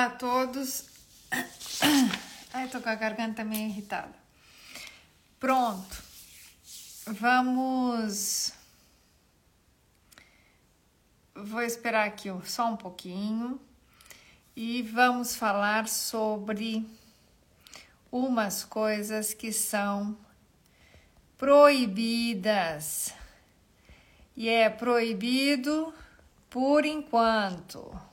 [0.00, 0.86] Olá a todos.
[2.54, 4.14] Ai, tô com a garganta meio irritada.
[5.38, 6.02] Pronto.
[7.06, 8.54] Vamos.
[11.34, 13.60] Vou esperar aqui só um pouquinho
[14.56, 16.88] e vamos falar sobre
[18.10, 20.16] umas coisas que são
[21.36, 23.12] proibidas.
[24.34, 25.92] E é proibido
[26.48, 28.09] por enquanto.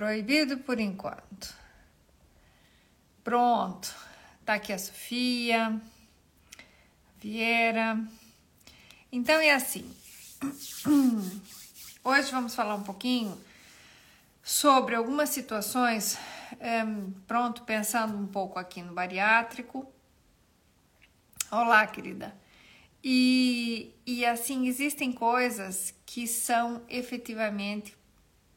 [0.00, 1.54] Proibido por enquanto.
[3.22, 3.94] Pronto.
[4.46, 5.78] Tá aqui a Sofia,
[7.18, 8.02] Vieira.
[9.12, 9.94] Então é assim.
[12.02, 13.38] Hoje vamos falar um pouquinho
[14.42, 16.16] sobre algumas situações.
[16.58, 16.80] É,
[17.26, 19.86] pronto, pensando um pouco aqui no bariátrico.
[21.50, 22.34] Olá, querida.
[23.04, 27.94] E, e assim, existem coisas que são efetivamente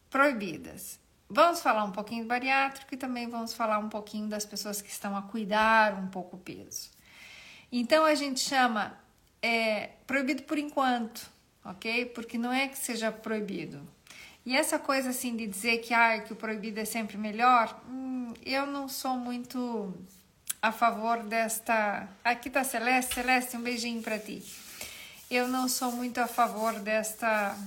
[0.10, 1.03] proibidas.
[1.30, 4.90] Vamos falar um pouquinho do bariátrico e também vamos falar um pouquinho das pessoas que
[4.90, 6.90] estão a cuidar um pouco o peso.
[7.72, 8.96] Então a gente chama
[9.42, 11.28] é, proibido por enquanto,
[11.66, 12.06] ok?
[12.08, 13.82] Porque não é que seja proibido.
[14.46, 18.34] E essa coisa assim de dizer que, ah, que o proibido é sempre melhor, hum,
[18.46, 19.94] eu não sou muito
[20.62, 22.08] a favor desta.
[22.24, 24.44] Aqui tá Celeste, Celeste, um beijinho para ti.
[25.32, 27.58] Eu não sou muito a favor desta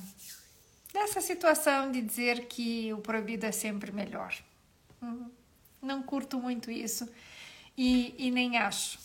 [0.96, 4.34] dessa situação de dizer que o proibido é sempre melhor.
[5.02, 5.30] Uhum.
[5.82, 7.06] Não curto muito isso
[7.76, 8.98] e, e nem acho.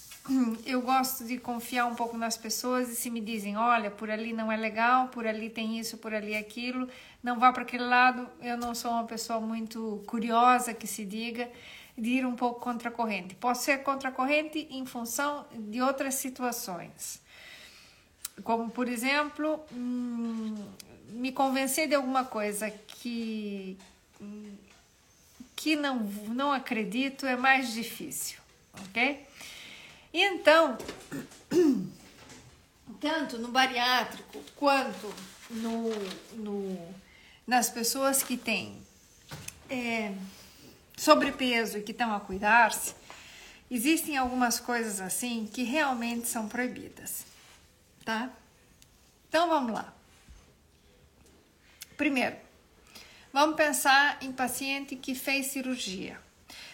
[0.66, 4.32] Eu gosto de confiar um pouco nas pessoas e se me dizem, olha, por ali
[4.32, 6.88] não é legal, por ali tem isso, por ali aquilo,
[7.22, 8.30] não vá para aquele lado.
[8.40, 11.52] Eu não sou uma pessoa muito curiosa que se diga
[11.98, 13.36] de ir um pouco contra a corrente.
[13.36, 17.22] Posso ser contra a corrente em função de outras situações.
[18.44, 20.56] Como, por exemplo, hum,
[21.12, 23.78] me convencer de alguma coisa que
[25.56, 26.00] que não
[26.30, 28.40] não acredito é mais difícil,
[28.88, 29.26] ok?
[30.14, 30.78] Então,
[33.00, 35.14] tanto no bariátrico quanto
[35.50, 35.90] no,
[36.34, 36.94] no
[37.46, 38.82] nas pessoas que têm
[39.70, 40.14] é,
[40.98, 42.94] sobrepeso e que estão a cuidar-se,
[43.70, 47.26] existem algumas coisas assim que realmente são proibidas,
[48.06, 48.30] tá?
[49.28, 49.94] Então vamos lá.
[52.02, 52.36] Primeiro,
[53.32, 56.20] vamos pensar em paciente que fez cirurgia.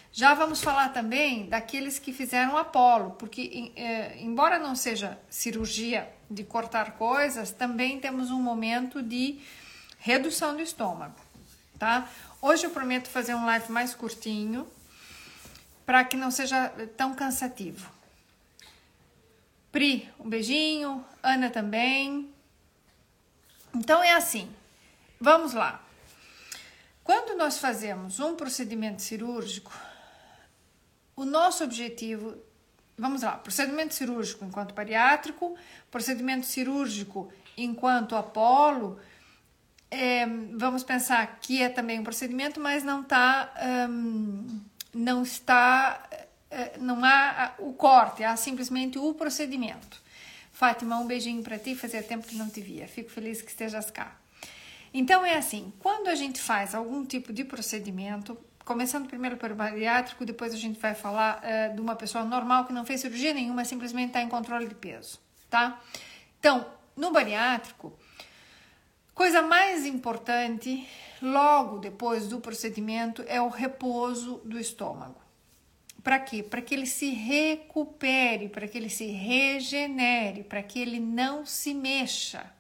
[0.10, 6.46] Já vamos falar também daqueles que fizeram Apolo, porque eh, embora não seja cirurgia de
[6.46, 9.42] cortar coisas, também temos um momento de
[10.00, 11.20] redução do estômago,
[11.78, 12.08] tá?
[12.42, 14.66] Hoje eu prometo fazer um live mais curtinho
[15.86, 17.92] para que não seja tão cansativo.
[19.74, 22.34] Pri, um beijinho, Ana também.
[23.76, 24.50] Então é assim,
[25.20, 25.84] Vamos lá.
[27.04, 29.72] Quando nós fazemos um procedimento cirúrgico,
[31.16, 32.38] o nosso objetivo,
[32.98, 35.56] vamos lá, procedimento cirúrgico enquanto bariátrico,
[35.90, 39.00] procedimento cirúrgico enquanto Apolo,
[39.90, 43.54] é, vamos pensar que é também um procedimento, mas não está,
[43.90, 44.62] um,
[44.94, 46.08] não está,
[46.52, 50.02] é, não há o corte, há simplesmente o procedimento.
[50.52, 52.88] Fátima, um beijinho para ti, fazia tempo que não te via.
[52.88, 54.16] Fico feliz que estejas cá.
[55.00, 58.36] Então é assim, quando a gente faz algum tipo de procedimento,
[58.66, 62.74] começando primeiro pelo bariátrico, depois a gente vai falar uh, de uma pessoa normal que
[62.74, 65.20] não fez cirurgia nenhuma, simplesmente está em controle de peso,
[65.52, 65.80] tá?
[66.40, 66.66] Então,
[66.96, 67.94] no bariátrico,
[69.14, 70.90] coisa mais importante,
[71.22, 75.22] logo depois do procedimento, é o repouso do estômago.
[76.04, 76.42] Para quê?
[76.42, 81.76] Para que ele se recupere, para que ele se regenere, para que ele não se
[81.76, 82.57] mexa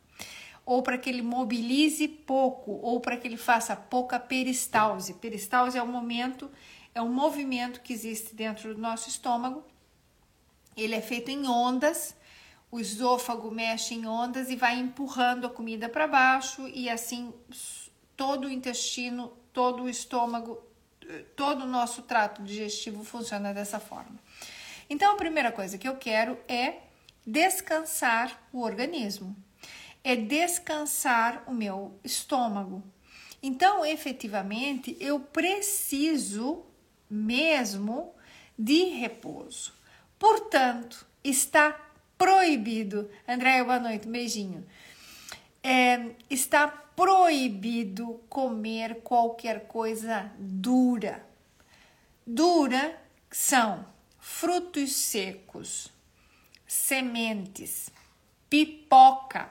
[0.68, 5.14] ou para que ele mobilize pouco, ou para que ele faça pouca peristalse.
[5.14, 6.52] Peristalse é um momento,
[6.94, 9.64] é um movimento que existe dentro do nosso estômago.
[10.76, 12.14] Ele é feito em ondas,
[12.70, 17.34] o esôfago mexe em ondas e vai empurrando a comida para baixo e assim
[18.18, 20.62] todo o intestino, todo o estômago,
[21.38, 24.20] todo o nosso trato digestivo funciona dessa forma.
[24.90, 26.82] Então a primeira coisa que eu quero é
[27.26, 29.34] descansar o organismo
[30.04, 32.84] é descansar o meu estômago.
[33.42, 36.66] Então, efetivamente, eu preciso
[37.10, 38.14] mesmo
[38.58, 39.74] de repouso.
[40.18, 41.80] Portanto, está
[42.18, 43.10] proibido.
[43.28, 44.66] Andréia, boa noite, beijinho.
[45.64, 51.24] É, está proibido comer qualquer coisa dura.
[52.26, 53.00] Dura
[53.30, 53.86] são
[54.20, 55.94] frutos secos,
[56.66, 57.92] sementes,
[58.50, 59.50] pipoca,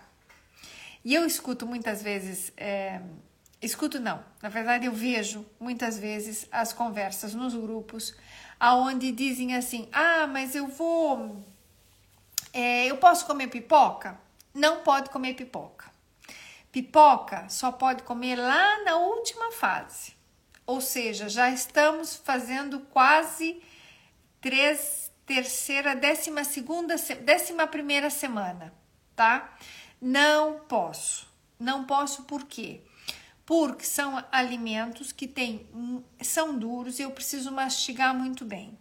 [1.07, 3.01] e eu escuto muitas vezes é,
[3.63, 8.13] escuto não, na verdade eu vejo muitas vezes as conversas nos grupos
[8.59, 11.45] aonde dizem assim: "Ah, mas eu vou
[12.53, 14.19] é, eu posso comer pipoca?"
[14.53, 15.85] Não pode comer pipoca.
[16.73, 20.17] Pipoca só pode comer lá na última fase.
[20.67, 23.63] Ou seja, já estamos fazendo quase
[24.41, 28.75] três, terceira, décima segunda, décima primeira semana,
[29.15, 29.57] tá?
[30.01, 31.27] Não posso.
[31.59, 32.81] Não posso por quê?
[33.45, 35.67] Porque são alimentos que têm,
[36.21, 38.77] são duros e eu preciso mastigar muito bem.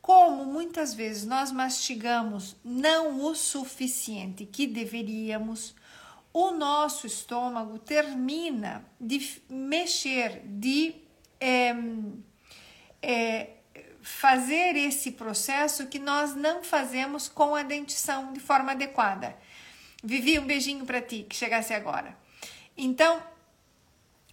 [0.00, 5.74] Como muitas vezes nós mastigamos não o suficiente que deveríamos,
[6.32, 10.96] o nosso estômago termina de mexer, de
[11.40, 11.74] é,
[13.00, 13.50] é,
[14.02, 19.34] fazer esse processo que nós não fazemos com a dentição de forma adequada.
[20.06, 22.14] Vivi, um beijinho para ti que chegasse agora.
[22.76, 23.22] Então,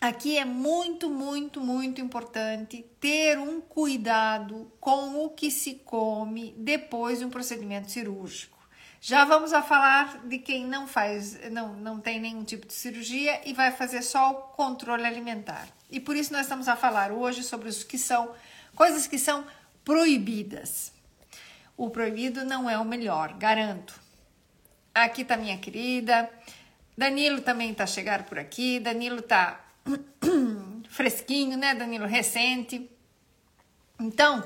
[0.02, 7.20] aqui é muito, muito, muito importante ter um cuidado com o que se come depois
[7.20, 8.60] de um procedimento cirúrgico.
[9.00, 13.40] Já vamos a falar de quem não faz, não, não tem nenhum tipo de cirurgia
[13.46, 15.70] e vai fazer só o controle alimentar.
[15.90, 18.36] E por isso nós estamos a falar hoje sobre os que são
[18.76, 19.46] coisas que são
[19.86, 20.92] proibidas.
[21.78, 24.01] O proibido não é o melhor, garanto.
[24.94, 26.30] Aqui tá minha querida.
[26.98, 28.80] Danilo também tá chegando por aqui.
[28.80, 29.64] Danilo tá
[30.90, 31.74] fresquinho, né?
[31.74, 32.90] Danilo recente.
[34.00, 34.44] Então,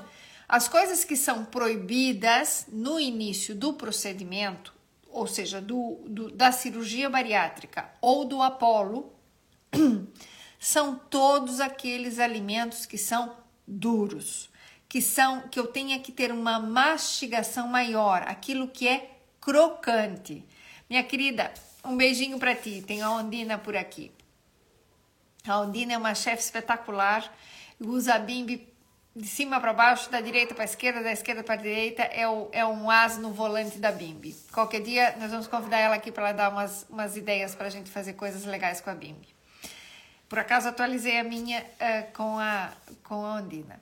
[0.48, 4.74] as coisas que são proibidas no início do procedimento,
[5.10, 9.12] ou seja, do, do da cirurgia bariátrica ou do Apolo,
[10.60, 13.36] são todos aqueles alimentos que são
[13.68, 14.50] duros,
[14.88, 19.15] que são que eu tenha que ter uma mastigação maior, aquilo que é
[19.46, 20.44] crocante.
[20.90, 21.54] Minha querida,
[21.84, 22.84] um beijinho para ti.
[22.86, 24.12] Tem a Ondina por aqui.
[25.48, 27.32] A Ondina é uma chefe espetacular.
[27.80, 28.68] Usa a bimbi
[29.16, 32.02] de cima para baixo, da direita para esquerda, da esquerda para direita.
[32.02, 34.36] É, o, é um as no volante da bimbi.
[34.52, 37.92] Qualquer dia nós vamos convidar ela aqui para dar umas, umas ideias para a gente
[37.92, 39.28] fazer coisas legais com a bimbi.
[40.28, 42.72] Por acaso atualizei a minha uh, com, a,
[43.04, 43.80] com a Ondina.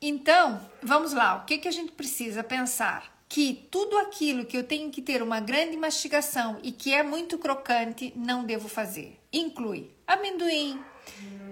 [0.00, 1.36] Então, vamos lá.
[1.36, 3.15] O que, que a gente precisa pensar?
[3.28, 7.38] Que tudo aquilo que eu tenho que ter uma grande mastigação e que é muito
[7.38, 9.20] crocante, não devo fazer.
[9.32, 10.80] Inclui amendoim,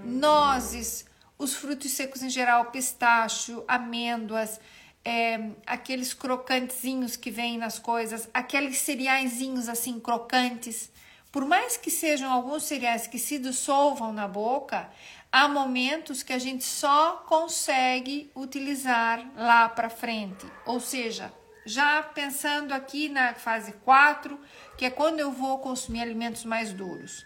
[0.04, 1.04] nozes,
[1.36, 4.60] os frutos secos em geral, pistacho, amêndoas,
[5.04, 10.90] é, aqueles crocantezinhos que vêm nas coisas, aqueles cereaizinhos assim crocantes.
[11.30, 14.88] Por mais que sejam alguns cereais que se dissolvam na boca,
[15.32, 20.46] há momentos que a gente só consegue utilizar lá para frente.
[20.64, 21.32] Ou seja,
[21.64, 24.38] já pensando aqui na fase 4,
[24.76, 27.24] que é quando eu vou consumir alimentos mais duros.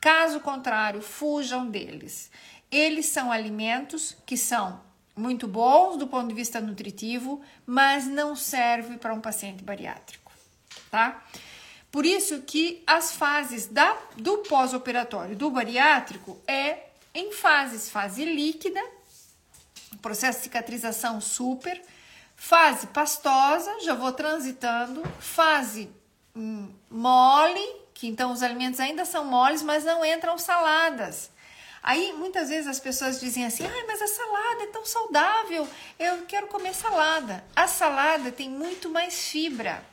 [0.00, 2.30] Caso contrário, fujam deles.
[2.70, 4.80] Eles são alimentos que são
[5.16, 10.30] muito bons do ponto de vista nutritivo, mas não servem para um paciente bariátrico,
[10.90, 11.24] tá?
[11.90, 18.80] Por isso que as fases da, do pós-operatório do bariátrico é em fases, fase líquida,
[20.00, 21.82] processo de cicatrização super,
[22.40, 25.02] Fase pastosa, já vou transitando.
[25.18, 25.90] Fase
[26.34, 31.32] hum, mole, que então os alimentos ainda são moles, mas não entram saladas.
[31.82, 35.68] Aí muitas vezes as pessoas dizem assim: ah, mas a salada é tão saudável,
[35.98, 37.44] eu quero comer salada.
[37.56, 39.84] A salada tem muito mais fibra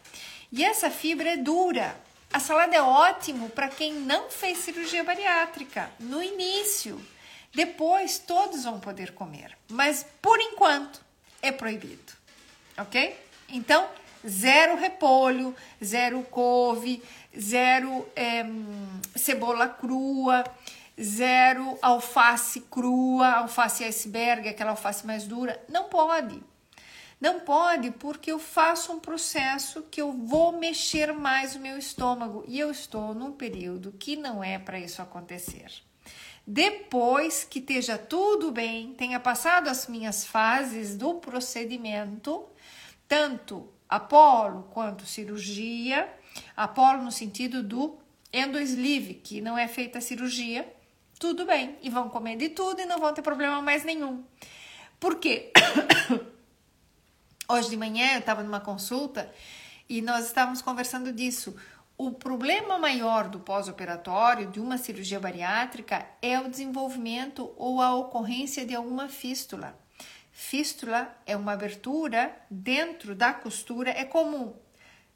[0.52, 2.00] e essa fibra é dura.
[2.32, 7.04] A salada é ótimo para quem não fez cirurgia bariátrica no início.
[7.54, 11.04] Depois todos vão poder comer, mas por enquanto
[11.42, 12.25] é proibido
[12.78, 13.16] ok?
[13.50, 13.88] Então,
[14.28, 17.02] zero repolho, zero couve,
[17.38, 18.46] zero é,
[19.16, 20.44] cebola crua,
[21.02, 25.62] zero alface crua, alface iceberg, aquela alface mais dura.
[25.70, 26.42] Não pode.
[27.20, 32.44] Não pode porque eu faço um processo que eu vou mexer mais o meu estômago
[32.48, 35.72] e eu estou num período que não é para isso acontecer.
[36.46, 42.46] Depois que esteja tudo bem, tenha passado as minhas fases do procedimento,
[43.08, 46.12] tanto Apolo quanto cirurgia,
[46.56, 47.98] Apolo no sentido do
[48.34, 50.72] endosleeve, que não é feita a cirurgia,
[51.20, 54.24] tudo bem, e vão comer de tudo e não vão ter problema mais nenhum.
[55.00, 55.52] Por quê?
[57.48, 59.32] Hoje de manhã eu estava numa consulta
[59.88, 61.56] e nós estávamos conversando disso.
[61.98, 68.66] O problema maior do pós-operatório de uma cirurgia bariátrica é o desenvolvimento ou a ocorrência
[68.66, 69.80] de alguma fístula.
[70.38, 74.62] Fístula é uma abertura dentro da costura, é como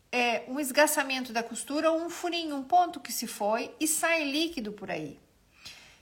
[0.09, 4.23] é, um esgaçamento da costura ou um furinho, um ponto que se foi e sai
[4.23, 5.19] líquido por aí.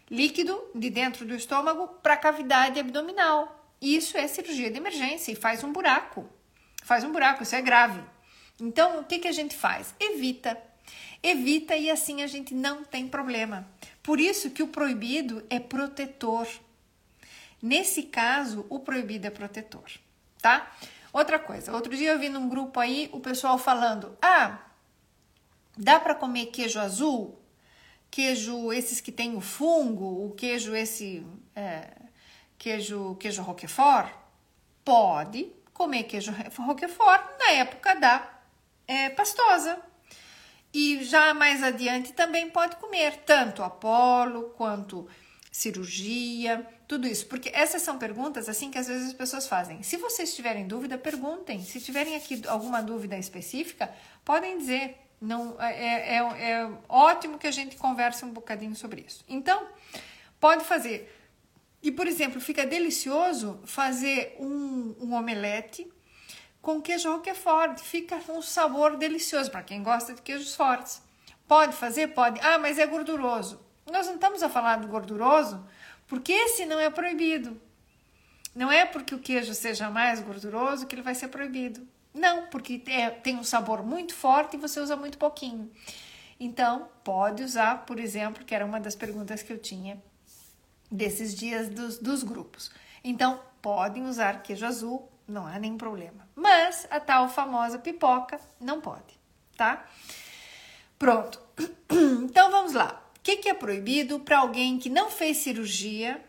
[0.09, 3.73] líquido de dentro do estômago para a cavidade abdominal.
[3.81, 6.29] Isso é cirurgia de emergência e faz um buraco.
[6.83, 8.01] Faz um buraco, isso é grave.
[8.61, 9.95] Então, o que, que a gente faz?
[9.99, 10.61] Evita.
[11.23, 13.67] Evita e assim a gente não tem problema.
[14.03, 16.47] Por isso que o proibido é protetor.
[17.61, 19.89] Nesse caso, o proibido é protetor,
[20.41, 20.71] tá?
[21.11, 24.59] Outra coisa, outro dia eu vi num grupo aí o pessoal falando: ah,
[25.75, 27.39] dá para comer queijo azul?
[28.11, 31.89] Queijo, esses que tem o fungo, o queijo, esse é,
[32.57, 34.11] queijo, queijo roquefort?
[34.85, 38.39] Pode comer queijo roquefort na época da
[38.87, 39.79] é, pastosa.
[40.73, 45.07] E já mais adiante também pode comer tanto apolo quanto
[45.57, 49.81] cirurgia, tudo isso, porque essas são perguntas assim que às vezes as pessoas fazem.
[49.81, 51.63] Se vocês tiverem dúvida, perguntem.
[51.63, 53.91] Se tiverem aqui alguma dúvida específica,
[54.23, 54.97] podem dizer.
[55.19, 59.25] Não é, é, é ótimo que a gente converse um bocadinho sobre isso.
[59.27, 59.67] Então,
[60.39, 61.11] pode fazer.
[61.81, 65.91] E, por exemplo, fica delicioso fazer um, um omelete
[66.61, 67.79] com queijo roquefort.
[67.79, 71.01] Fica um sabor delicioso para quem gosta de queijos fortes.
[71.47, 72.09] Pode fazer?
[72.09, 72.39] Pode.
[72.41, 73.65] Ah, mas é gorduroso.
[73.91, 75.65] Nós não estamos a falar do gorduroso,
[76.07, 77.59] porque esse não é proibido.
[78.53, 81.87] Não é porque o queijo seja mais gorduroso que ele vai ser proibido.
[82.13, 85.71] Não, porque é, tem um sabor muito forte e você usa muito pouquinho.
[86.39, 90.01] Então, pode usar, por exemplo, que era uma das perguntas que eu tinha
[90.91, 92.71] desses dias dos, dos grupos.
[93.03, 96.27] Então, podem usar queijo azul, não há nenhum problema.
[96.35, 99.19] Mas a tal famosa pipoca não pode,
[99.55, 99.85] tá?
[100.99, 101.39] Pronto.
[102.29, 106.23] Então vamos lá que, que é proibido para alguém que não fez cirurgia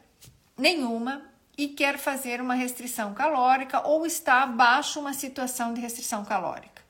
[0.57, 1.23] nenhuma
[1.57, 6.83] e quer fazer uma restrição calórica ou está abaixo uma situação de restrição calórica?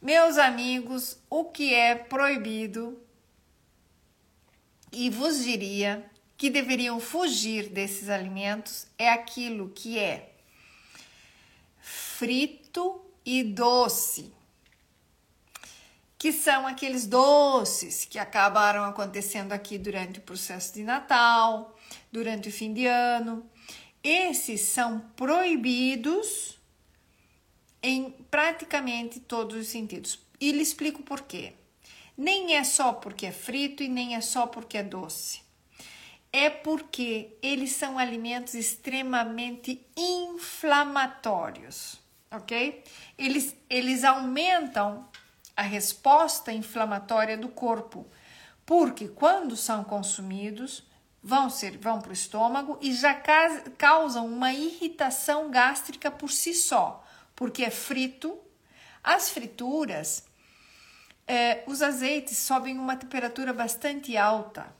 [0.00, 2.96] Meus amigos, o que é proibido
[4.92, 10.32] e vos diria que deveriam fugir desses alimentos é aquilo que é
[11.80, 14.32] frito e doce
[16.20, 21.74] que são aqueles doces que acabaram acontecendo aqui durante o processo de Natal,
[22.12, 23.48] durante o fim de ano.
[24.04, 26.58] Esses são proibidos
[27.82, 30.20] em praticamente todos os sentidos.
[30.38, 31.54] E lhe explico por quê.
[32.14, 35.40] Nem é só porque é frito e nem é só porque é doce.
[36.30, 41.98] É porque eles são alimentos extremamente inflamatórios,
[42.30, 42.84] ok?
[43.16, 45.08] Eles, eles aumentam
[45.60, 48.06] a resposta inflamatória do corpo,
[48.64, 50.82] porque quando são consumidos,
[51.22, 53.14] vão ser vão para o estômago e já
[53.76, 57.04] causam uma irritação gástrica por si só,
[57.36, 58.38] porque é frito.
[59.04, 60.24] As frituras,
[61.28, 64.74] é, os azeites sobem uma temperatura bastante alta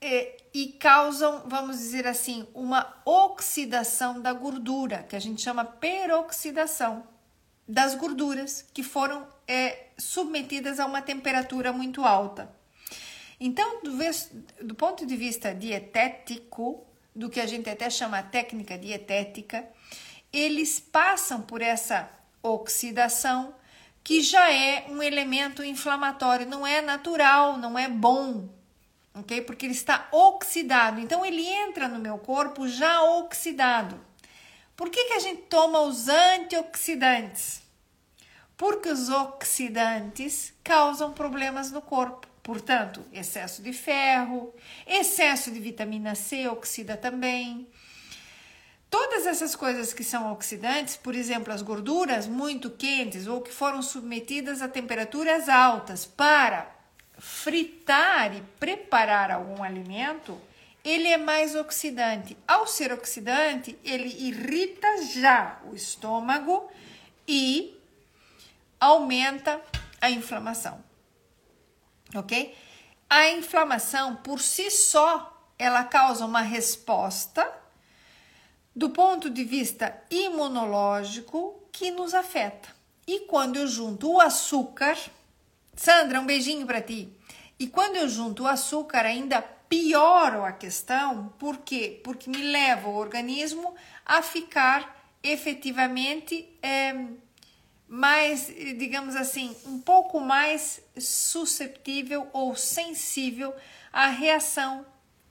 [0.00, 7.17] é, e causam, vamos dizer assim, uma oxidação da gordura, que a gente chama peroxidação
[7.68, 12.50] das gorduras que foram é, submetidas a uma temperatura muito alta.
[13.38, 16.84] Então, do, do ponto de vista dietético,
[17.14, 19.68] do que a gente até chama técnica dietética,
[20.32, 22.08] eles passam por essa
[22.42, 23.54] oxidação
[24.02, 28.48] que já é um elemento inflamatório, não é natural, não é bom,
[29.14, 29.42] ok?
[29.42, 34.07] Porque ele está oxidado, então ele entra no meu corpo já oxidado.
[34.78, 37.62] Por que, que a gente toma os antioxidantes?
[38.56, 42.28] Porque os oxidantes causam problemas no corpo.
[42.44, 44.54] Portanto, excesso de ferro,
[44.86, 47.66] excesso de vitamina C oxida também.
[48.88, 53.82] Todas essas coisas que são oxidantes, por exemplo, as gorduras muito quentes ou que foram
[53.82, 56.70] submetidas a temperaturas altas para
[57.18, 60.40] fritar e preparar algum alimento,
[60.88, 62.36] ele é mais oxidante.
[62.46, 66.70] Ao ser oxidante, ele irrita já o estômago
[67.26, 67.78] e
[68.80, 69.60] aumenta
[70.00, 70.82] a inflamação.
[72.14, 72.56] Ok?
[73.10, 77.52] A inflamação por si só ela causa uma resposta
[78.74, 82.68] do ponto de vista imunológico que nos afeta.
[83.06, 84.96] E quando eu junto o açúcar,
[85.74, 87.12] Sandra, um beijinho para ti.
[87.58, 92.00] E quando eu junto o açúcar, ainda pioro a questão, por quê?
[92.02, 96.94] Porque me leva o organismo a ficar efetivamente é,
[97.86, 103.54] mais, digamos assim, um pouco mais susceptível ou sensível
[103.92, 104.86] à reação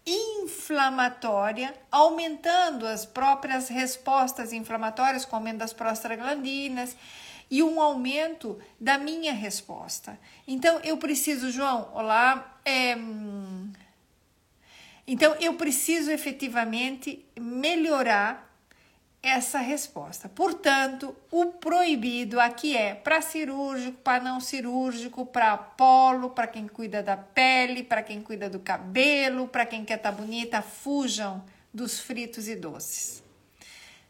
[0.05, 6.95] inflamatória, aumentando as próprias respostas inflamatórias, com aumento das prostaglandinas
[7.49, 10.17] e um aumento da minha resposta.
[10.47, 12.57] Então eu preciso, João, olá.
[12.63, 12.95] É,
[15.07, 18.47] então eu preciso efetivamente melhorar
[19.23, 20.29] essa resposta.
[20.29, 27.01] Portanto, o proibido aqui é para cirúrgico, para não cirúrgico, para polo, para quem cuida
[27.01, 31.99] da pele, para quem cuida do cabelo, para quem quer estar tá bonita, fujam dos
[31.99, 33.23] fritos e doces.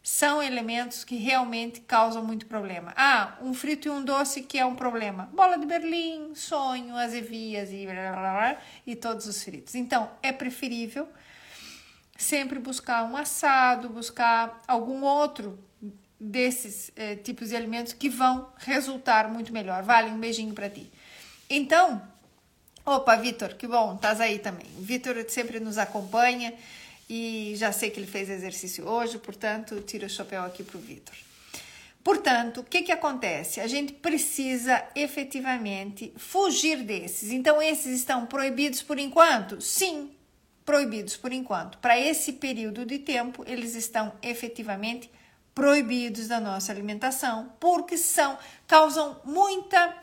[0.09, 2.93] São elementos que realmente causam muito problema.
[2.95, 5.29] Ah, um frito e um doce que é um problema.
[5.33, 9.75] Bola de Berlim, sonho, azevias e, blá, blá, blá, e todos os fritos.
[9.75, 11.09] Então, é preferível
[12.17, 15.59] sempre buscar um assado, buscar algum outro
[16.17, 19.83] desses eh, tipos de alimentos que vão resultar muito melhor.
[19.83, 20.89] Vale, um beijinho para ti.
[21.49, 22.01] Então,
[22.85, 24.67] opa, Vitor, que bom, estás aí também.
[24.79, 26.53] Vitor sempre nos acompanha
[27.09, 30.81] e já sei que ele fez exercício hoje, portanto, tiro o chapéu aqui para o
[30.81, 31.15] Vitor.
[32.03, 33.59] Portanto, o que, que acontece?
[33.59, 37.31] A gente precisa efetivamente fugir desses.
[37.31, 39.59] Então, esses estão proibidos por enquanto?
[39.59, 40.11] Sim,
[40.65, 41.77] proibidos por enquanto.
[41.79, 45.11] Para esse período de tempo, eles estão efetivamente
[45.57, 48.37] proibidos da nossa alimentação, porque são
[48.67, 49.97] causam muita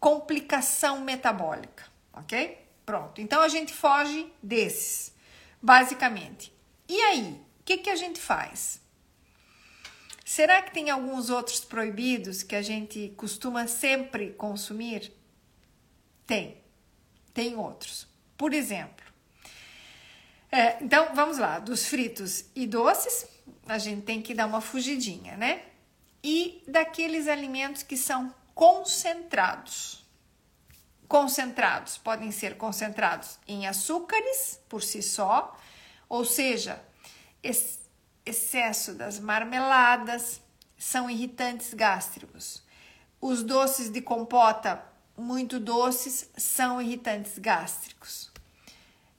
[0.00, 2.58] complicação metabólica, ok?
[2.84, 3.20] Pronto.
[3.20, 5.12] Então a gente foge desses,
[5.66, 6.52] basicamente.
[6.88, 8.80] E aí, o que, que a gente faz?
[10.24, 15.12] Será que tem alguns outros proibidos que a gente costuma sempre consumir?
[16.24, 16.58] Tem,
[17.34, 18.06] tem outros.
[18.36, 19.04] Por exemplo,
[20.52, 23.26] é, então, vamos lá, dos fritos e doces,
[23.66, 25.64] a gente tem que dar uma fugidinha, né?
[26.22, 30.05] E daqueles alimentos que são concentrados.
[31.08, 35.56] Concentrados podem ser concentrados em açúcares por si só,
[36.08, 36.82] ou seja,
[38.24, 40.40] excesso das marmeladas
[40.76, 42.62] são irritantes gástricos.
[43.20, 44.82] Os doces de compota
[45.16, 48.30] muito doces são irritantes gástricos.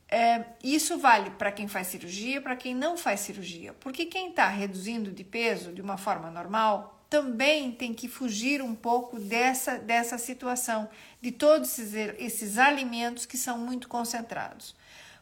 [0.10, 4.47] É, isso vale para quem faz cirurgia, para quem não faz cirurgia, porque quem está
[4.47, 10.17] reduzindo de peso de uma forma normal também tem que fugir um pouco dessa, dessa
[10.17, 10.89] situação,
[11.22, 14.76] de todos esses, esses alimentos que são muito concentrados.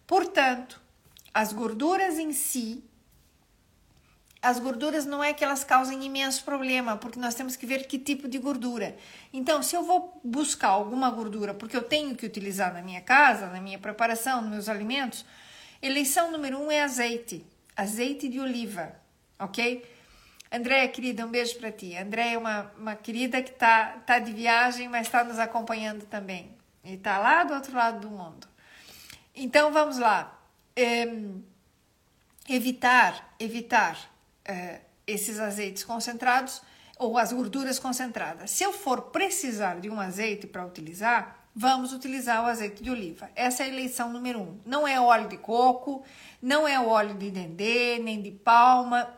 [0.08, 0.82] Portanto,
[1.34, 2.84] as gorduras em si
[4.46, 7.98] as gorduras não é que elas causem imenso problema, porque nós temos que ver que
[7.98, 8.96] tipo de gordura.
[9.34, 13.48] Então, se eu vou buscar alguma gordura, porque eu tenho que utilizar na minha casa,
[13.48, 15.26] na minha preparação, nos meus alimentos,
[15.82, 17.44] eleição número um é azeite,
[17.76, 18.96] azeite de oliva,
[19.40, 19.84] ok?
[20.56, 21.98] Andréia, querida, um beijo para ti.
[21.98, 26.56] Andréia é uma, uma querida que tá, tá de viagem, mas está nos acompanhando também.
[26.82, 28.48] E está lá do outro lado do mundo.
[29.36, 30.40] Então, vamos lá.
[30.74, 31.06] É,
[32.48, 33.98] evitar, evitar
[34.48, 36.62] uh, esses azeites concentrados
[36.98, 38.50] ou as gorduras concentradas.
[38.52, 43.30] Se eu for precisar de um azeite para utilizar, vamos utilizar o azeite de oliva.
[43.36, 44.60] Essa é a eleição número um.
[44.66, 46.02] Não é óleo de coco,
[46.42, 49.10] não é óleo de dendê, nem de palma,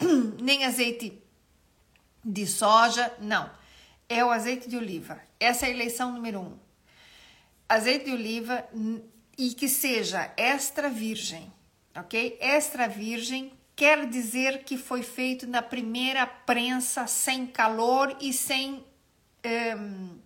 [0.40, 1.22] nem azeite
[2.24, 3.50] de soja, não.
[4.08, 5.20] É o azeite de oliva.
[5.38, 6.58] Essa é a eleição número um.
[7.68, 8.64] Azeite de oliva
[9.36, 11.52] e que seja extra virgem,
[11.94, 12.38] ok?
[12.40, 18.84] Extra virgem quer dizer que foi feito na primeira prensa sem calor e sem
[19.76, 20.18] um,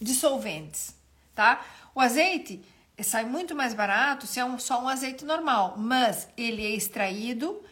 [0.00, 0.94] dissolventes,
[1.34, 1.64] tá?
[1.94, 2.62] O azeite
[3.02, 7.62] sai muito mais barato se é um, só um azeite normal, mas ele é extraído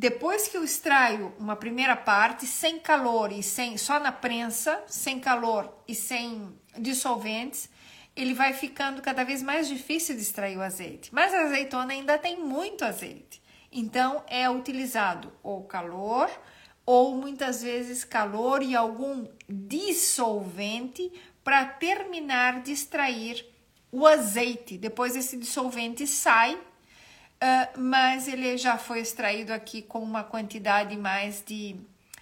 [0.00, 5.20] depois que eu extraio uma primeira parte sem calor e sem só na prensa, sem
[5.20, 7.68] calor e sem dissolventes,
[8.16, 11.14] ele vai ficando cada vez mais difícil de extrair o azeite.
[11.14, 13.42] Mas a azeitona ainda tem muito azeite.
[13.70, 16.30] Então é utilizado ou calor
[16.86, 21.12] ou muitas vezes calor e algum dissolvente
[21.44, 23.46] para terminar de extrair
[23.92, 24.78] o azeite.
[24.78, 26.58] Depois esse dissolvente sai,
[27.42, 31.76] uh, mas ele já foi extraído aqui com uma quantidade mais de,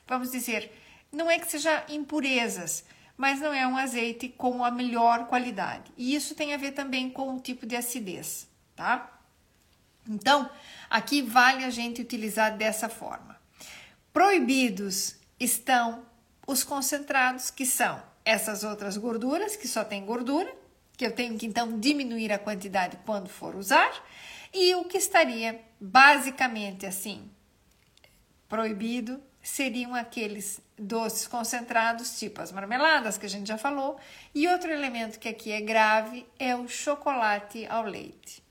[0.07, 0.73] vamos dizer,
[1.13, 2.85] não é que seja impurezas,
[3.17, 5.93] mas não é um azeite com a melhor qualidade.
[5.97, 9.19] E isso tem a ver também com o tipo de acidez, tá?
[10.09, 10.49] Então,
[10.89, 13.37] aqui vale a gente utilizar dessa forma.
[14.13, 16.07] Proibidos estão
[16.47, 20.51] os concentrados, que são essas outras gorduras, que só tem gordura,
[20.99, 23.91] que eu tenho que então diminuir a quantidade quando for usar,
[24.53, 27.31] e o que estaria basicamente assim
[28.49, 33.99] proibido seriam aqueles doces concentrados, tipo as marmeladas que a gente já falou,
[34.35, 38.43] e outro elemento que aqui é grave é o chocolate ao leite.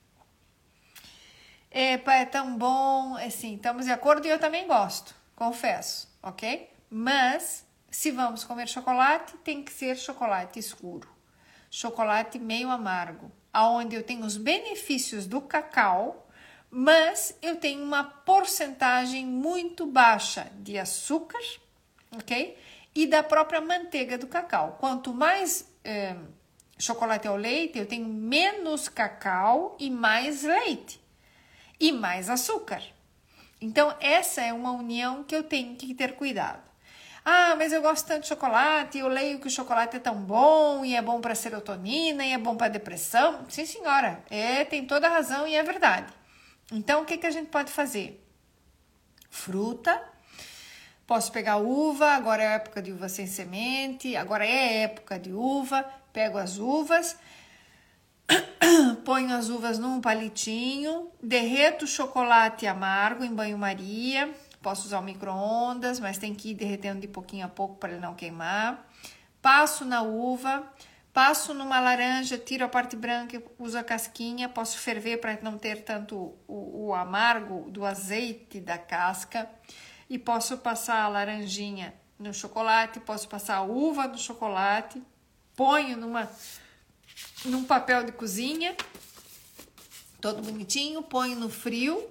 [1.70, 6.70] Epa, é tão bom, assim, estamos de acordo e eu também gosto, confesso, ok?
[6.90, 11.10] Mas Se vamos comer chocolate, tem que ser chocolate escuro,
[11.70, 16.28] chocolate meio amargo, aonde eu tenho os benefícios do cacau,
[16.70, 21.40] mas eu tenho uma porcentagem muito baixa de açúcar,
[22.12, 22.58] ok?
[22.94, 24.78] E da própria manteiga do cacau.
[24.80, 26.16] Quanto mais eh,
[26.78, 31.00] chocolate ao leite, eu tenho menos cacau e mais leite
[31.80, 32.82] e mais açúcar.
[33.60, 36.67] Então, essa é uma união que eu tenho que ter cuidado.
[37.30, 40.86] Ah, mas eu gosto tanto de chocolate, eu leio que o chocolate é tão bom
[40.86, 43.46] e é bom para serotonina e é bom para depressão.
[43.50, 46.14] Sim, senhora, é, tem toda a razão e é verdade.
[46.72, 48.26] Então, o que, que a gente pode fazer?
[49.30, 50.02] Fruta.
[51.06, 55.84] Posso pegar uva, agora é época de uva sem semente, agora é época de uva.
[56.14, 57.18] Pego as uvas,
[59.04, 64.34] ponho as uvas num palitinho, derreto o chocolate amargo em banho-maria.
[64.62, 68.02] Posso usar o micro-ondas, mas tem que ir derretendo de pouquinho a pouco para ele
[68.02, 68.88] não queimar.
[69.42, 70.68] Passo na uva,
[71.14, 74.50] passo numa laranja, tiro a parte branca, uso a casquinha.
[74.50, 79.50] Posso ferver para não ter tanto o, o amargo do azeite da casca.
[80.10, 85.02] E posso passar a laranjinha no chocolate, posso passar a uva no chocolate,
[85.56, 86.30] ponho numa
[87.46, 88.76] num papel de cozinha,
[90.20, 92.04] todo bonitinho, ponho no frio,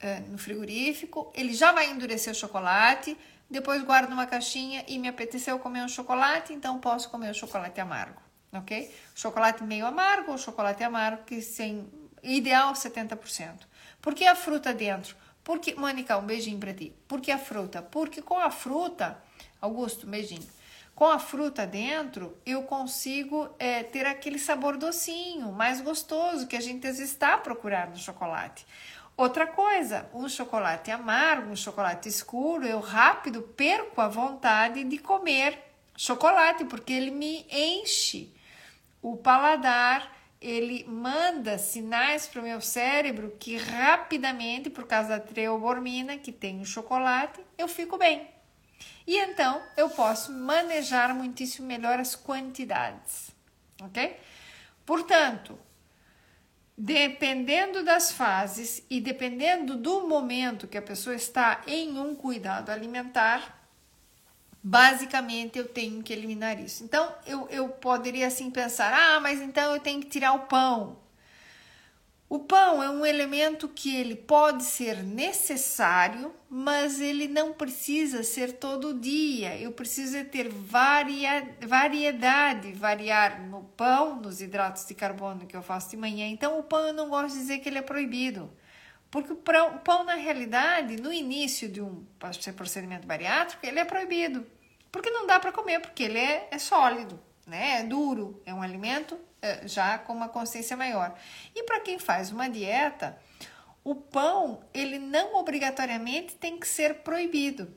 [0.00, 3.16] é, no frigorífico, ele já vai endurecer o chocolate,
[3.48, 7.80] depois guardo numa caixinha e me apeteceu comer um chocolate, então posso comer o chocolate
[7.80, 8.20] amargo,
[8.52, 8.92] ok?
[9.14, 11.88] Chocolate meio amargo ou chocolate amargo, que sem
[12.22, 13.66] ideal 70%.
[14.02, 15.16] Por que a fruta dentro?
[15.44, 16.92] Porque, Mônica, um beijinho para ti.
[17.06, 17.80] Por que a fruta?
[17.80, 19.22] Porque com a fruta,
[19.60, 20.56] Augusto, um beijinho
[20.96, 26.60] com a fruta dentro, eu consigo é, ter aquele sabor docinho, mais gostoso, que a
[26.60, 28.66] gente às vezes está procurando no chocolate.
[29.16, 35.58] Outra coisa, um chocolate amargo, um chocolate escuro, eu rápido perco a vontade de comer
[35.96, 38.34] chocolate, porque ele me enche
[39.00, 46.18] o paladar, ele manda sinais para o meu cérebro que rapidamente, por causa da treobormina
[46.18, 48.28] que tem o chocolate, eu fico bem.
[49.06, 53.30] E então eu posso manejar muitíssimo melhor as quantidades,
[53.80, 54.20] ok?
[54.84, 55.58] Portanto,
[56.76, 63.66] dependendo das fases e dependendo do momento que a pessoa está em um cuidado alimentar,
[64.62, 66.84] basicamente eu tenho que eliminar isso.
[66.84, 70.98] Então eu, eu poderia assim pensar: ah, mas então eu tenho que tirar o pão.
[72.28, 78.54] O pão é um elemento que ele pode ser necessário, mas ele não precisa ser
[78.54, 79.56] todo dia.
[79.56, 85.90] Eu preciso ter varia, variedade, variar no pão, nos hidratos de carbono que eu faço
[85.90, 86.26] de manhã.
[86.26, 88.50] Então, o pão eu não gosto de dizer que ele é proibido.
[89.08, 92.04] Porque o pão, pão na realidade, no início de um
[92.56, 94.44] procedimento bariátrico, ele é proibido.
[94.90, 97.80] Porque não dá para comer, porque ele é, é sólido, né?
[97.80, 101.16] é duro, é um alimento é, já com uma consciência maior.
[101.54, 103.18] E para quem faz uma dieta,
[103.84, 107.72] o pão, ele não obrigatoriamente tem que ser proibido.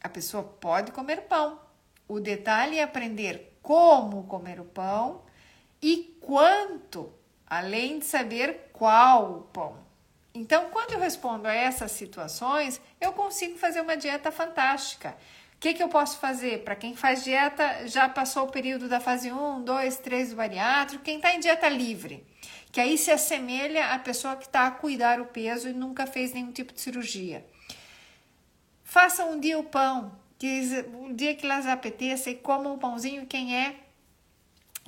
[0.00, 1.60] A pessoa pode comer pão.
[2.06, 5.22] O detalhe é aprender como comer o pão
[5.82, 7.12] e quanto,
[7.46, 9.84] além de saber qual o pão.
[10.34, 15.16] Então, quando eu respondo a essas situações, eu consigo fazer uma dieta fantástica
[15.64, 16.62] que, que eu posso fazer?
[16.62, 21.02] Para quem faz dieta, já passou o período da fase 1, 2, 3 do bariátrico,
[21.02, 22.22] quem está em dieta livre,
[22.70, 26.34] que aí se assemelha à pessoa que está a cuidar o peso e nunca fez
[26.34, 27.46] nenhum tipo de cirurgia.
[28.82, 33.24] Faça um dia o pão, que um dia que elas apeteça e coma o pãozinho
[33.24, 33.76] quem é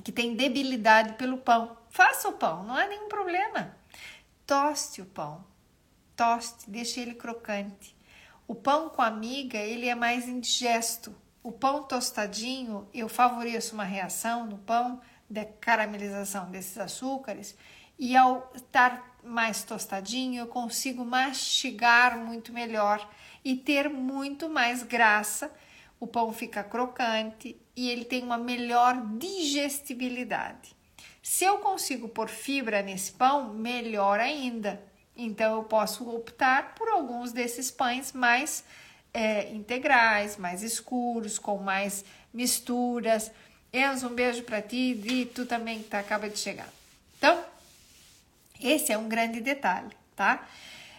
[0.03, 1.75] que tem debilidade pelo pão.
[1.89, 3.75] Faça o pão, não há nenhum problema.
[4.45, 5.43] Toste o pão,
[6.15, 7.96] toste, deixe ele crocante.
[8.47, 11.13] O pão com amiga, ele é mais indigesto.
[11.43, 17.57] O pão tostadinho, eu favoreço uma reação no pão de caramelização desses açúcares
[17.99, 23.05] e ao estar mais tostadinho, eu consigo mastigar muito melhor
[23.43, 25.51] e ter muito mais graça.
[25.99, 30.75] O pão fica crocante e ele tem uma melhor digestibilidade.
[31.21, 34.81] Se eu consigo pôr fibra nesse pão, melhor ainda.
[35.17, 38.63] Então eu posso optar por alguns desses pães mais
[39.11, 43.31] é, integrais, mais escuros, com mais misturas.
[43.73, 46.69] Enzo, um beijo para ti, Vi, tu também que tá, acaba de chegar.
[47.17, 47.43] Então,
[48.61, 50.47] esse é um grande detalhe, tá?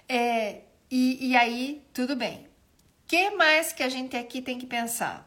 [0.09, 2.49] É, e, e aí, tudo bem.
[3.07, 5.27] Que mais que a gente aqui tem que pensar?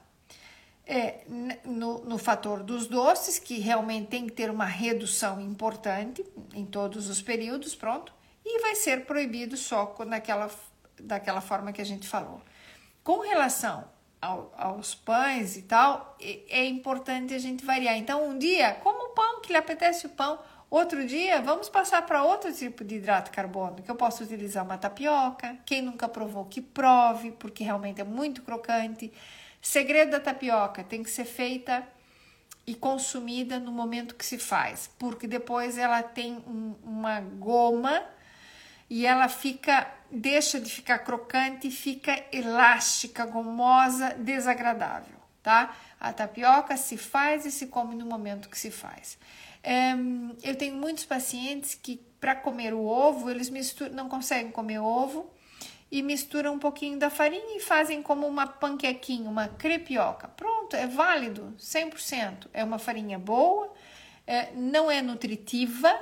[0.86, 1.22] É,
[1.64, 7.10] no, no fator dos doces, que realmente tem que ter uma redução importante em todos
[7.10, 8.12] os períodos, pronto
[8.46, 10.50] e vai ser proibido só naquela,
[11.00, 12.42] daquela forma que a gente falou.
[13.04, 13.88] Com relação
[14.22, 17.98] ao, aos pães e tal, é importante a gente variar.
[17.98, 20.40] Então, um dia, como o pão, que lhe apetece o pão.
[20.70, 24.78] Outro dia, vamos passar para outro tipo de hidrato carbono, que eu posso utilizar uma
[24.78, 25.58] tapioca.
[25.66, 29.12] Quem nunca provou, que prove, porque realmente é muito crocante.
[29.62, 31.86] Segredo da tapioca, tem que ser feita
[32.66, 38.02] e consumida no momento que se faz, porque depois ela tem um, uma goma
[38.92, 45.74] e ela fica deixa de ficar crocante e fica elástica, gomosa, desagradável, tá?
[45.98, 49.18] A tapioca se faz e se come no momento que se faz.
[50.44, 55.32] eu tenho muitos pacientes que para comer o ovo eles misturam, não conseguem comer ovo
[55.90, 60.28] e misturam um pouquinho da farinha e fazem como uma panquequinha, uma crepioca.
[60.28, 62.48] Pronto, é válido, 100%.
[62.52, 63.74] É uma farinha boa,
[64.28, 65.98] é, não é nutritiva,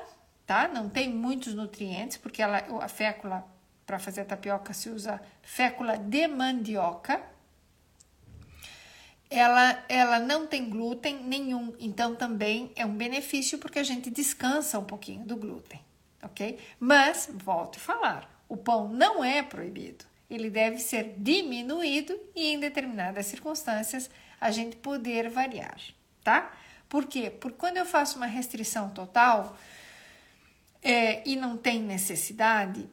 [0.49, 0.67] tá?
[0.67, 3.45] Não tem muitos nutrientes, porque ela, a fécula,
[3.85, 7.21] para fazer a tapioca, se usa fécula de mandioca.
[9.29, 14.79] Ela, ela não tem glúten nenhum, então também é um benefício porque a gente descansa
[14.79, 15.79] um pouquinho do glúten,
[16.23, 16.57] ok?
[16.79, 22.59] Mas, volto a falar, o pão não é proibido, ele deve ser diminuído e, em
[22.59, 24.09] determinadas circunstâncias,
[24.41, 25.79] a gente poder variar,
[26.23, 26.51] tá?
[26.89, 27.29] Por quê?
[27.29, 29.55] Porque quando eu faço uma restrição total
[30.81, 32.89] é, e não tem necessidade,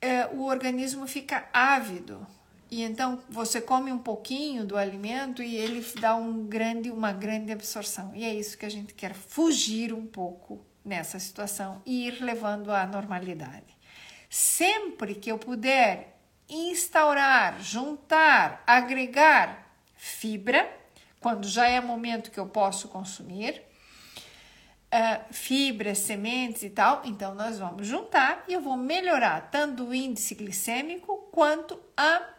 [0.00, 2.26] é, o organismo fica ávido.
[2.70, 7.50] E então você come um pouquinho do alimento e ele dá um grande, uma grande
[7.50, 8.12] absorção.
[8.14, 12.70] E é isso que a gente quer fugir um pouco nessa situação e ir levando
[12.70, 13.76] à normalidade.
[14.28, 20.70] Sempre que eu puder instaurar, juntar, agregar fibra,
[21.20, 23.62] quando já é momento que eu posso consumir,
[24.92, 29.94] uh, fibras, sementes e tal, então nós vamos juntar e eu vou melhorar tanto o
[29.94, 32.34] índice glicêmico quanto a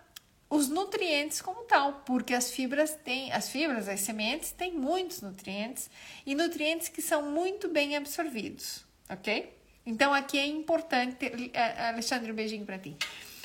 [0.49, 5.91] os nutrientes como tal, porque as fibras têm, as fibras, as sementes têm muitos nutrientes
[6.25, 9.55] e nutrientes que são muito bem absorvidos, ok?
[9.85, 11.51] Então aqui é importante, ter,
[11.87, 12.97] Alexandre, um beijinho para ti.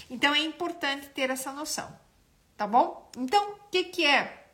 [0.08, 1.94] Então é importante ter essa noção,
[2.56, 3.10] tá bom?
[3.18, 4.46] Então, o que que é?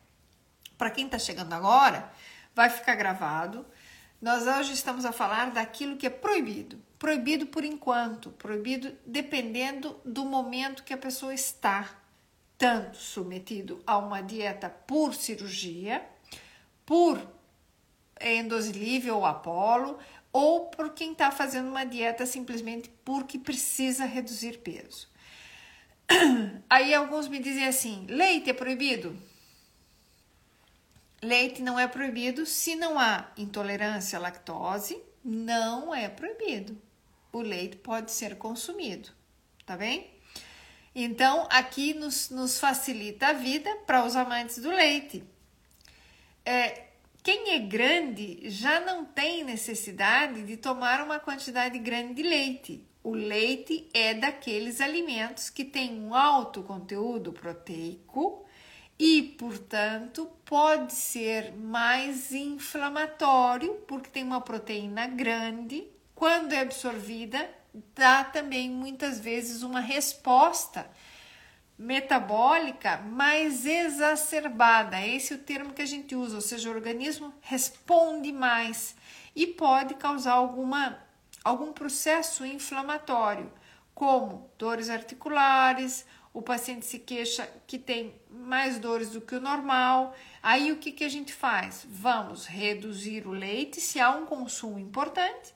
[0.77, 2.11] Para quem está chegando agora,
[2.53, 3.65] vai ficar gravado.
[4.21, 6.79] Nós hoje estamos a falar daquilo que é proibido.
[6.99, 11.89] Proibido por enquanto, proibido dependendo do momento que a pessoa está,
[12.55, 16.07] tanto submetido a uma dieta por cirurgia,
[16.85, 17.19] por
[18.21, 19.97] endosilívio ou apolo,
[20.31, 25.09] ou por quem está fazendo uma dieta simplesmente porque precisa reduzir peso.
[26.69, 29.17] Aí alguns me dizem assim: leite é proibido?
[31.21, 36.81] Leite não é proibido se não há intolerância à lactose, não é proibido.
[37.31, 39.09] O leite pode ser consumido,
[39.65, 40.09] tá bem?
[40.93, 45.23] Então, aqui nos, nos facilita a vida para os amantes do leite.
[46.43, 46.87] É,
[47.23, 52.83] quem é grande já não tem necessidade de tomar uma quantidade grande de leite.
[53.03, 58.45] O leite é daqueles alimentos que têm um alto conteúdo proteico
[59.03, 65.87] e, portanto, pode ser mais inflamatório porque tem uma proteína grande.
[66.13, 67.49] Quando é absorvida,
[67.95, 70.87] dá também muitas vezes uma resposta
[71.75, 75.03] metabólica mais exacerbada.
[75.03, 78.95] Esse é o termo que a gente usa, ou seja, o organismo responde mais
[79.35, 80.99] e pode causar alguma,
[81.43, 83.51] algum processo inflamatório,
[83.95, 88.20] como dores articulares, o paciente se queixa que tem
[88.51, 90.15] mais dores do que o normal.
[90.43, 91.87] Aí o que, que a gente faz?
[91.89, 95.55] Vamos reduzir o leite se há um consumo importante.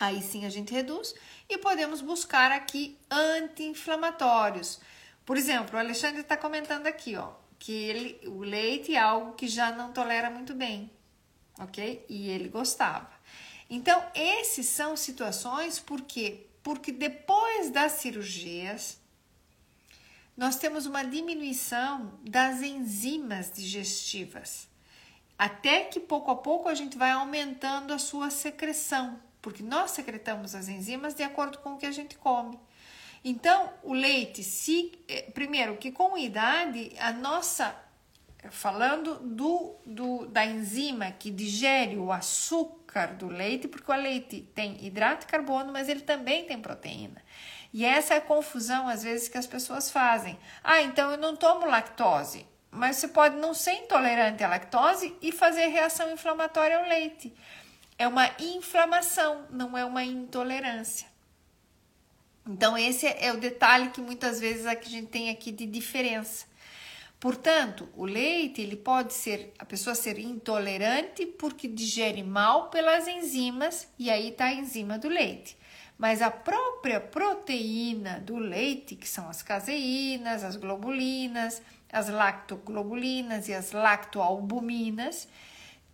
[0.00, 1.14] Aí sim a gente reduz
[1.48, 4.80] e podemos buscar aqui anti-inflamatórios
[5.26, 9.48] por exemplo, o Alexandre está comentando aqui, ó, que ele, o leite é algo que
[9.48, 10.88] já não tolera muito bem,
[11.58, 12.06] ok?
[12.08, 13.10] E ele gostava.
[13.68, 19.00] Então, esses são situações porque porque depois das cirurgias
[20.36, 24.68] nós temos uma diminuição das enzimas digestivas.
[25.38, 30.54] Até que pouco a pouco a gente vai aumentando a sua secreção, porque nós secretamos
[30.54, 32.58] as enzimas de acordo com o que a gente come.
[33.24, 37.74] Então, o leite, se eh, primeiro que com idade a nossa
[38.50, 44.84] falando do, do da enzima que digere o açúcar do leite, porque o leite tem
[44.84, 47.22] hidrato de carbono, mas ele também tem proteína.
[47.76, 50.38] E essa é a confusão às vezes que as pessoas fazem.
[50.64, 55.30] Ah, então eu não tomo lactose, mas você pode não ser intolerante à lactose e
[55.30, 57.34] fazer reação inflamatória ao leite.
[57.98, 61.06] É uma inflamação, não é uma intolerância.
[62.46, 66.46] Então, esse é o detalhe que muitas vezes a gente tem aqui de diferença.
[67.20, 73.86] Portanto, o leite ele pode ser a pessoa ser intolerante porque digere mal pelas enzimas
[73.98, 75.58] e aí está a enzima do leite.
[75.98, 83.54] Mas a própria proteína do leite, que são as caseínas, as globulinas, as lactoglobulinas e
[83.54, 85.26] as lactoalbuminas,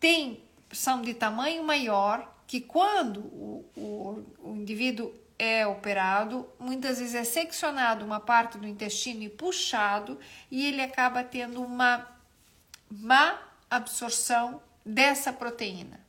[0.01, 7.15] tem, são de tamanho maior que quando o, o, o indivíduo é operado, muitas vezes
[7.15, 10.19] é seccionado uma parte do intestino e puxado,
[10.51, 12.07] e ele acaba tendo uma
[12.91, 16.02] má absorção dessa proteína.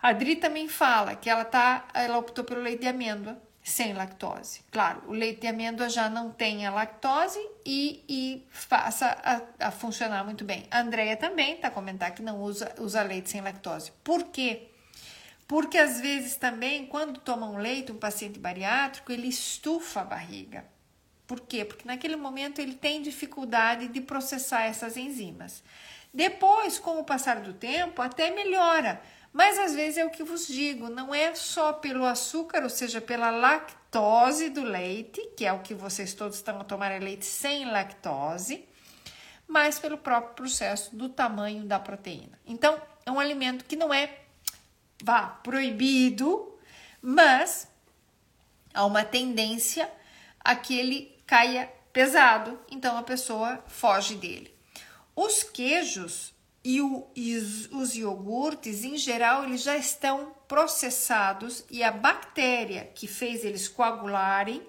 [0.00, 4.60] A Adri também fala que ela tá, ela optou pelo leite de amêndoa sem lactose.
[4.70, 9.06] Claro, o leite de amêndoa já não tem a lactose e, e faça
[9.60, 10.66] a, a funcionar muito bem.
[10.70, 13.92] A Andrea também está comentando que não usa, usa leite sem lactose.
[14.02, 14.68] Por quê?
[15.46, 20.64] Porque às vezes também, quando toma um leite, um paciente bariátrico, ele estufa a barriga.
[21.26, 21.64] Por quê?
[21.64, 25.62] Porque naquele momento ele tem dificuldade de processar essas enzimas.
[26.12, 29.00] Depois, com o passar do tempo, até melhora.
[29.38, 33.00] Mas às vezes é o que vos digo, não é só pelo açúcar, ou seja,
[33.00, 37.64] pela lactose do leite, que é o que vocês todos estão a tomar leite sem
[37.70, 38.64] lactose,
[39.46, 42.36] mas pelo próprio processo do tamanho da proteína.
[42.44, 44.12] Então, é um alimento que não é
[45.04, 46.58] vá proibido,
[47.00, 47.68] mas
[48.74, 49.88] há uma tendência
[50.40, 54.52] a que ele caia pesado, então a pessoa foge dele.
[55.14, 56.34] Os queijos
[56.68, 57.34] e, o, e
[57.72, 64.62] os, iogurtes, em geral, eles já estão processados e a bactéria que fez eles coagularem,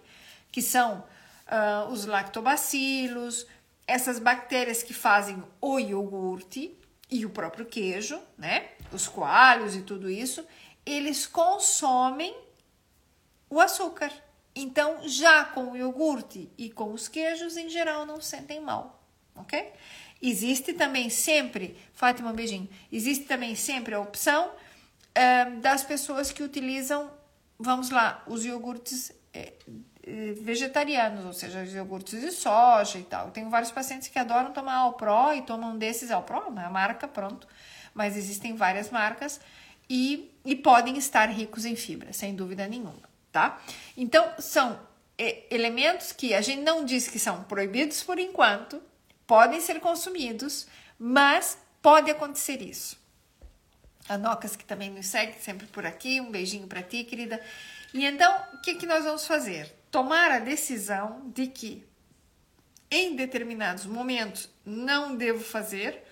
[0.50, 1.04] que são
[1.46, 3.46] uh, os lactobacilos,
[3.86, 6.74] essas bactérias que fazem o iogurte
[7.12, 8.70] e o próprio queijo, né?
[8.94, 10.48] os coalhos e tudo isso,
[10.86, 12.34] eles consomem
[13.50, 14.10] o açúcar.
[14.56, 19.04] Então, já com o iogurte e com os queijos, em geral, não sentem mal,
[19.36, 19.74] ok?
[20.22, 26.44] Existe também sempre, Fátima, um beijinho, existe também sempre a opção uh, das pessoas que
[26.44, 27.10] utilizam,
[27.58, 29.54] vamos lá, os iogurtes eh,
[30.04, 33.28] eh, vegetarianos, ou seja, os iogurtes de soja e tal.
[33.28, 37.48] Eu tenho vários pacientes que adoram tomar Alpro e tomam desses Alpro, a marca, pronto
[37.94, 39.40] mas existem várias marcas
[39.90, 43.62] e, e podem estar ricos em fibra, sem dúvida nenhuma, tá?
[43.98, 44.80] Então, são
[45.18, 48.82] é, elementos que a gente não diz que são proibidos por enquanto,
[49.30, 50.66] podem ser consumidos,
[50.98, 52.98] mas pode acontecer isso.
[54.10, 57.40] A Nocas, que também nos segue sempre por aqui, um beijinho para ti, querida.
[57.94, 59.72] E então, o que, que nós vamos fazer?
[59.92, 61.88] Tomar a decisão de que
[62.90, 66.04] em determinados momentos não devo fazer,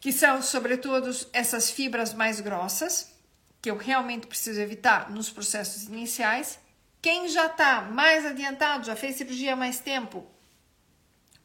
[0.00, 3.14] que são, sobretudo, essas fibras mais grossas,
[3.62, 6.58] que eu realmente preciso evitar nos processos iniciais.
[7.00, 10.28] Quem já está mais adiantado, já fez cirurgia há mais tempo,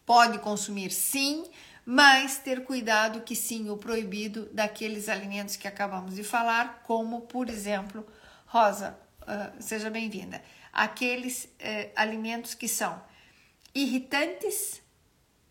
[0.06, 1.46] pode consumir sim,
[1.86, 7.50] mas ter cuidado que sim, o proibido daqueles alimentos que acabamos de falar, como por
[7.50, 8.06] exemplo,
[8.46, 13.02] Rosa, uh, seja bem-vinda, aqueles uh, alimentos que são
[13.74, 14.82] irritantes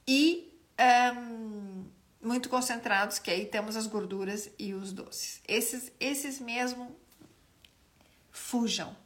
[0.06, 0.52] e
[1.16, 1.84] um,
[2.20, 5.42] muito concentrados, que aí temos as gorduras e os doces.
[5.46, 6.96] Esses, esses mesmo
[8.30, 8.96] fujam.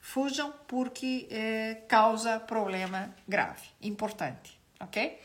[0.00, 5.18] Fujam porque é, causa problema grave, importante, ok?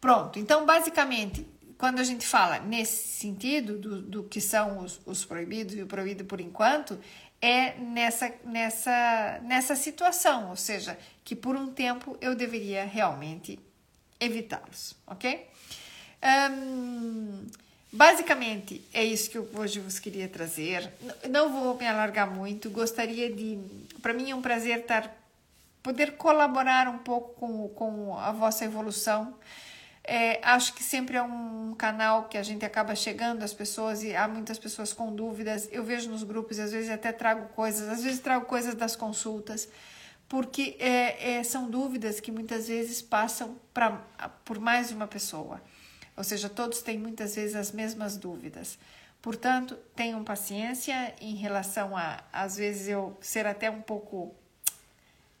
[0.00, 1.46] Pronto, então basicamente,
[1.78, 5.86] quando a gente fala nesse sentido do, do que são os, os proibidos e o
[5.86, 6.98] proibido por enquanto,
[7.40, 13.58] é nessa, nessa, nessa situação, ou seja, que por um tempo eu deveria realmente
[14.18, 15.46] evitá-los, ok?
[16.24, 17.46] Um,
[17.92, 20.90] basicamente, é isso que eu hoje vos queria trazer.
[21.28, 23.58] Não vou me alargar muito, gostaria de.
[24.00, 25.14] Para mim é um prazer estar,
[25.84, 29.36] poder colaborar um pouco com, com a vossa evolução.
[30.02, 34.16] É, acho que sempre é um canal que a gente acaba chegando às pessoas e
[34.16, 35.68] há muitas pessoas com dúvidas.
[35.70, 39.68] Eu vejo nos grupos, às vezes até trago coisas, às vezes trago coisas das consultas,
[40.28, 43.92] porque é, é, são dúvidas que muitas vezes passam pra,
[44.42, 45.62] por mais de uma pessoa.
[46.16, 48.78] Ou seja, todos têm muitas vezes as mesmas dúvidas.
[49.20, 54.34] Portanto, tenham paciência em relação a, às vezes, eu ser até um pouco,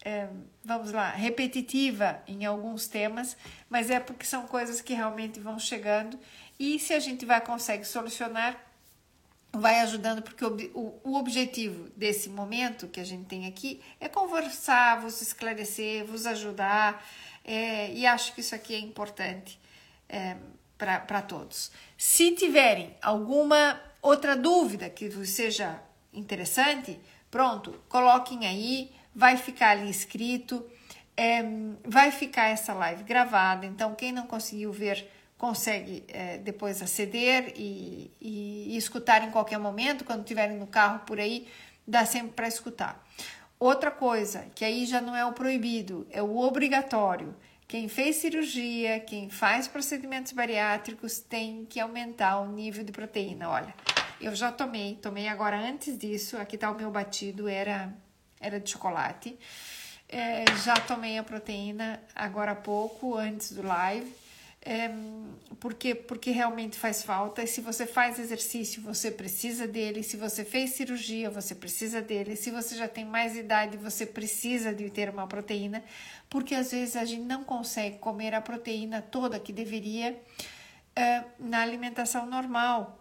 [0.04, 0.28] é,
[0.62, 3.36] vamos lá, repetitiva em alguns temas,
[3.68, 6.18] mas é porque são coisas que realmente vão chegando
[6.58, 8.60] e se a gente vai consegue solucionar,
[9.52, 15.00] vai ajudando, porque o, o, objetivo desse momento que a gente tem aqui é conversar,
[15.00, 17.04] vos esclarecer, vos ajudar,
[17.44, 19.58] é, e acho que isso aqui é importante.
[20.08, 20.36] É,
[20.76, 21.70] para todos.
[21.96, 25.80] Se tiverem alguma outra dúvida que seja
[26.12, 26.98] interessante,
[27.30, 30.64] pronto, coloquem aí, vai ficar ali escrito.
[31.16, 31.44] é,
[31.84, 35.08] vai ficar essa live gravada, então quem não conseguiu ver
[35.38, 41.00] consegue é, depois aceder e, e, e, escutar em qualquer momento, quando estiverem no carro
[41.00, 41.46] por aí,
[41.86, 43.04] dá sempre para escutar.
[43.58, 47.34] Outra coisa, que aí já não é o proibido, é o obrigatório.
[47.66, 53.48] Quem fez cirurgia, quem faz procedimentos bariátricos tem que aumentar o nível de proteína.
[53.48, 53.74] Olha,
[54.20, 57.92] eu já tomei, tomei agora antes disso, aqui tá o meu batido, era,
[58.44, 59.38] era de chocolate.
[60.08, 64.12] É, já tomei a proteína agora há pouco, antes do live,
[64.60, 64.90] é,
[65.58, 67.42] porque, porque realmente faz falta.
[67.42, 70.02] E se você faz exercício, você precisa dele.
[70.02, 72.36] Se você fez cirurgia, você precisa dele.
[72.36, 75.82] Se você já tem mais idade, você precisa de ter uma proteína,
[76.28, 80.18] porque às vezes a gente não consegue comer a proteína toda que deveria
[80.94, 82.98] é, na alimentação normal,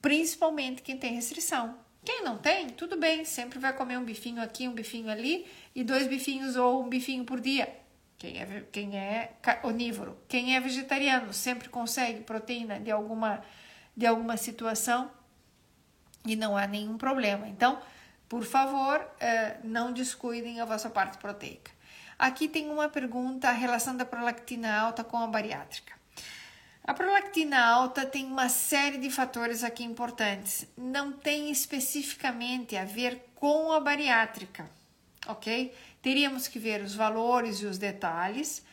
[0.00, 1.76] principalmente quem tem restrição.
[2.04, 5.84] Quem não tem, tudo bem, sempre vai comer um bifinho aqui, um bifinho ali e
[5.84, 7.68] dois bifinhos ou um bifinho por dia.
[8.16, 9.32] Quem é, quem é
[9.62, 13.42] onívoro, quem é vegetariano sempre consegue proteína de alguma,
[13.96, 15.10] de alguma situação
[16.26, 17.48] e não há nenhum problema.
[17.48, 17.80] Então,
[18.28, 21.72] por favor, eh, não descuidem a vossa parte proteica.
[22.18, 25.99] Aqui tem uma pergunta: a relação da prolactina alta com a bariátrica.
[26.90, 30.66] A prolactina alta tem uma série de fatores aqui importantes.
[30.76, 34.68] Não tem especificamente a ver com a bariátrica,
[35.28, 35.72] ok?
[36.02, 38.64] Teríamos que ver os valores e os detalhes.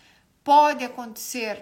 [0.44, 1.62] Pode acontecer,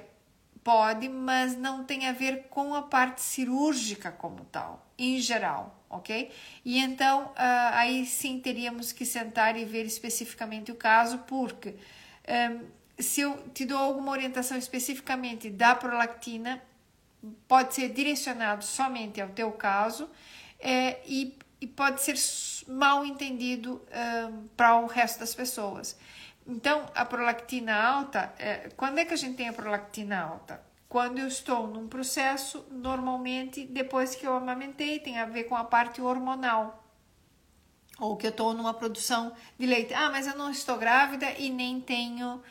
[0.64, 6.32] pode, mas não tem a ver com a parte cirúrgica como tal, em geral, ok?
[6.64, 11.76] E então uh, aí sim teríamos que sentar e ver especificamente o caso, porque
[12.30, 16.62] um, se eu te dou alguma orientação especificamente da prolactina,
[17.48, 20.10] pode ser direcionado somente ao teu caso
[20.60, 22.16] é, e, e, pode ser
[22.68, 23.82] mal entendido
[24.30, 25.98] um, para o resto das pessoas.
[26.48, 30.62] Então, a prolactina alta, é, quando é que a gente tem a prolactina alta?
[30.88, 35.64] Quando eu estou num processo, normalmente depois que eu amamentei, tem a ver com a
[35.64, 36.84] parte hormonal.
[38.00, 39.94] Ou que eu estou numa produção de leite.
[39.94, 42.42] Ah, mas eu não estou grávida e nem tenho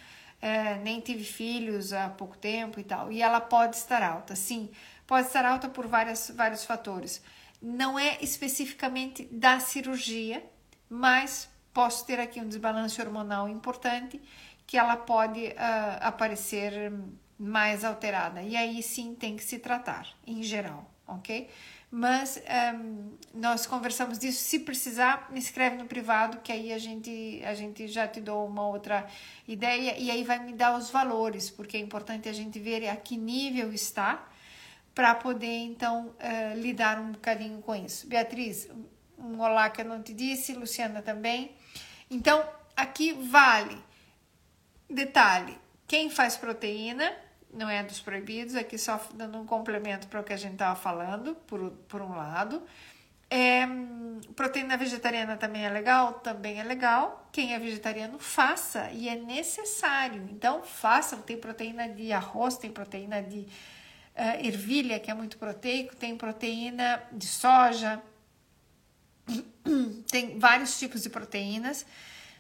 [0.40, 3.10] é, nem tive filhos há pouco tempo e tal.
[3.10, 4.70] E ela pode estar alta, sim,
[5.06, 7.22] pode estar alta por várias, vários fatores.
[7.60, 10.44] Não é especificamente da cirurgia,
[10.88, 14.20] mas posso ter aqui um desbalance hormonal importante
[14.66, 15.54] que ela pode uh,
[16.00, 16.92] aparecer
[17.38, 18.42] mais alterada.
[18.42, 21.48] E aí sim tem que se tratar, em geral, ok?
[21.96, 22.42] Mas
[22.76, 24.42] um, nós conversamos disso.
[24.42, 28.44] Se precisar, me escreve no privado, que aí a gente, a gente já te dou
[28.48, 29.06] uma outra
[29.46, 32.96] ideia e aí vai me dar os valores, porque é importante a gente ver a
[32.96, 34.26] que nível está
[34.92, 38.08] para poder então uh, lidar um bocadinho com isso.
[38.08, 38.68] Beatriz,
[39.16, 41.52] um olá que eu não te disse, Luciana também.
[42.10, 42.44] Então,
[42.76, 43.78] aqui vale
[44.90, 47.12] detalhe: quem faz proteína
[47.54, 50.76] não é dos proibidos, aqui só dando um complemento para o que a gente estava
[50.76, 52.62] falando, por, por um lado.
[53.30, 53.66] É,
[54.36, 56.14] proteína vegetariana também é legal?
[56.14, 57.28] Também é legal.
[57.32, 60.28] Quem é vegetariano, faça, e é necessário.
[60.30, 61.20] Então, façam.
[61.22, 67.02] Tem proteína de arroz, tem proteína de uh, ervilha, que é muito proteico, tem proteína
[67.10, 68.00] de soja,
[70.10, 71.86] tem vários tipos de proteínas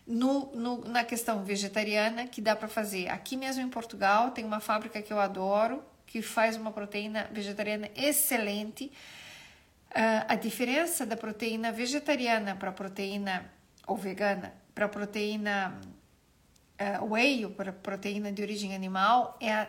[0.06, 3.08] no, no, na questão vegetariana que dá para fazer.
[3.08, 7.90] Aqui mesmo em Portugal tem uma fábrica que eu adoro que faz uma proteína vegetariana
[7.96, 8.92] excelente.
[9.90, 13.50] Uh, a diferença da proteína vegetariana para proteína
[13.86, 15.80] ou vegana para proteína
[16.80, 19.68] uh, whey para proteína de origem animal é a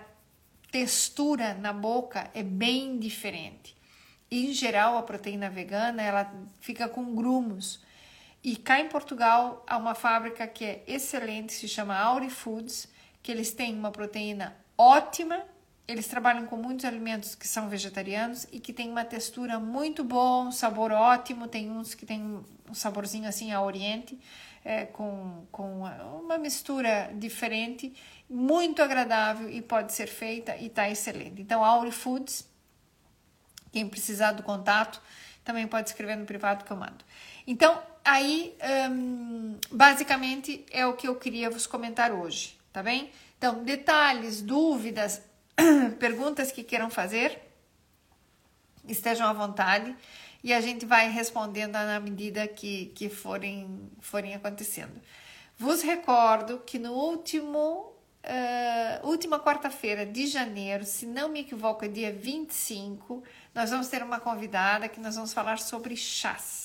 [0.71, 3.75] textura na boca é bem diferente.
[4.29, 7.84] Em geral, a proteína vegana ela fica com grumos
[8.45, 12.87] e cá em Portugal há uma fábrica que é excelente, se chama Auri Foods,
[13.23, 15.43] que eles têm uma proteína ótima.
[15.87, 20.43] Eles trabalham com muitos alimentos que são vegetarianos e que tem uma textura muito boa,
[20.43, 21.47] um sabor ótimo.
[21.47, 22.21] Tem uns que tem
[22.69, 24.15] um saborzinho assim a oriente,
[24.63, 25.81] é, com, com
[26.23, 27.95] uma mistura diferente,
[28.29, 31.41] muito agradável e pode ser feita e está excelente.
[31.41, 32.47] Então, Auri Foods,
[33.71, 35.01] quem precisar do contato,
[35.43, 37.05] também pode escrever no privado que eu mando.
[37.47, 38.57] Então, aí,
[38.89, 43.11] um, basicamente, é o que eu queria vos comentar hoje, tá bem?
[43.37, 45.21] Então, detalhes, dúvidas,
[45.99, 47.39] perguntas que queiram fazer,
[48.87, 49.95] estejam à vontade
[50.43, 54.99] e a gente vai respondendo na medida que, que forem, forem acontecendo.
[55.57, 57.91] Vos recordo que no último
[58.27, 63.23] Uh, última quarta-feira de janeiro, se não me equivoco, é dia 25,
[63.53, 66.64] nós vamos ter uma convidada que nós vamos falar sobre chás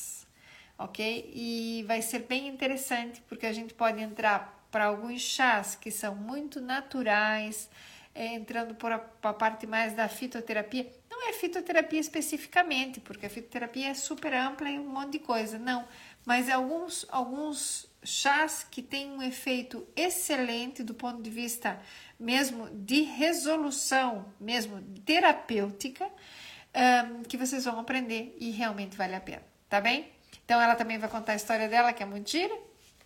[0.80, 1.30] ok?
[1.34, 6.14] E vai ser bem interessante porque a gente pode entrar para alguns chás que são
[6.14, 7.68] muito naturais,
[8.14, 10.90] é, entrando por a, parte mais da fitoterapia.
[11.10, 15.58] Não é fitoterapia especificamente, porque a fitoterapia é super ampla e um monte de coisa,
[15.58, 15.86] não.
[16.24, 21.78] Mas alguns, alguns chás que têm um efeito excelente do ponto de vista
[22.18, 26.08] mesmo de resolução, mesmo terapêutica,
[26.74, 30.19] um, que vocês vão aprender e realmente vale a pena, tá bem?
[30.50, 32.52] Então ela também vai contar a história dela, que é muito gira,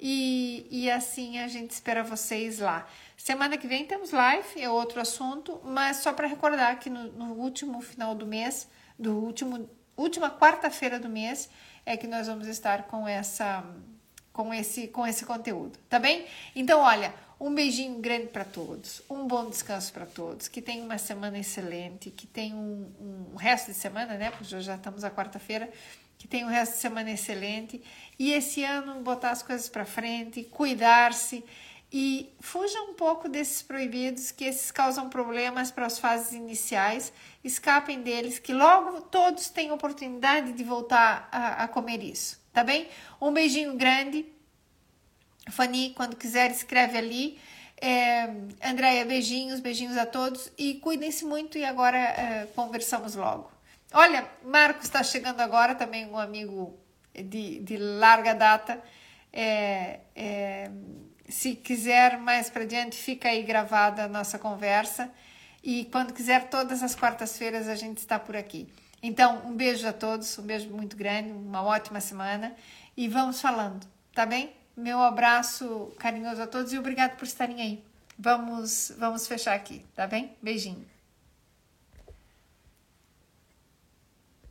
[0.00, 2.88] e, e assim a gente espera vocês lá.
[3.18, 7.34] Semana que vem temos live, é outro assunto, mas só para recordar que no, no,
[7.34, 8.66] último final do mês,
[8.98, 11.50] do último última quarta-feira do mês,
[11.84, 13.62] é que nós vamos estar com essa
[14.32, 16.24] com esse com esse conteúdo, tá bem?
[16.56, 20.96] Então, olha, um beijinho grande para todos, um bom descanso para todos, que tenham uma
[20.96, 24.30] semana excelente, que tenham um, um resto de semana, né?
[24.30, 25.70] Porque já estamos a quarta-feira
[26.24, 27.82] que tenha um resto de semana excelente
[28.18, 31.44] e esse ano botar as coisas para frente, cuidar-se
[31.92, 37.12] e fuja um pouco desses proibidos que esses causam problemas para as fases iniciais,
[37.44, 42.88] escapem deles, que logo todos têm oportunidade de voltar a, a comer isso, tá bem?
[43.20, 44.24] Um beijinho grande,
[45.50, 47.38] Fanny, quando quiser escreve ali.
[47.82, 48.30] É,
[48.64, 53.53] Andréia, beijinhos, beijinhos a todos e cuidem-se muito e agora é, conversamos logo.
[53.96, 56.76] Olha, Marcos está chegando agora, também um amigo
[57.14, 58.82] de, de larga data.
[59.32, 60.68] É, é,
[61.28, 65.08] se quiser mais para diante, fica aí gravada a nossa conversa.
[65.62, 68.68] E quando quiser, todas as quartas-feiras a gente está por aqui.
[69.00, 72.52] Então, um beijo a todos, um beijo muito grande, uma ótima semana
[72.96, 74.50] e vamos falando, tá bem?
[74.76, 77.84] Meu abraço carinhoso a todos e obrigado por estarem aí.
[78.18, 80.36] Vamos, vamos fechar aqui, tá bem?
[80.42, 80.93] Beijinho.